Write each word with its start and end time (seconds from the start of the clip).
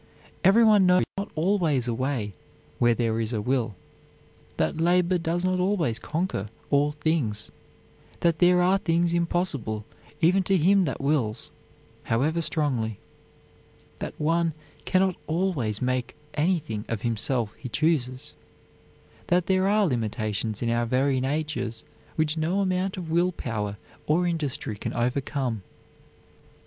Every 0.43 0.63
one 0.63 0.87
knows 0.87 1.03
that 1.15 1.25
there 1.25 1.25
is 1.25 1.29
not 1.29 1.31
always 1.35 1.87
a 1.87 1.93
way 1.93 2.33
where 2.79 2.95
there 2.95 3.19
is 3.19 3.33
a 3.33 3.39
will; 3.39 3.75
that 4.57 4.81
labor 4.81 5.19
does 5.19 5.45
not 5.45 5.59
always 5.59 5.99
conquer 5.99 6.47
all 6.71 6.93
things; 6.93 7.51
that 8.21 8.39
there 8.39 8.63
are 8.63 8.79
things 8.79 9.13
impossible 9.13 9.85
even 10.19 10.41
to 10.45 10.57
him 10.57 10.85
that 10.85 11.01
wills, 11.01 11.51
however 12.05 12.41
strongly; 12.41 12.97
that 13.99 14.19
one 14.19 14.53
can 14.85 15.01
not 15.01 15.17
always 15.27 15.83
make 15.83 16.15
anything 16.33 16.83
of 16.87 17.03
himself 17.03 17.53
he 17.55 17.69
chooses; 17.69 18.33
that 19.27 19.45
there 19.45 19.67
are 19.67 19.85
limitations 19.85 20.63
in 20.63 20.71
our 20.71 20.87
very 20.87 21.21
natures 21.21 21.83
which 22.15 22.37
no 22.37 22.61
amount 22.61 22.97
of 22.97 23.11
will 23.11 23.31
power 23.31 23.77
or 24.07 24.25
industry 24.25 24.75
can 24.75 24.93
overcome. 24.95 25.61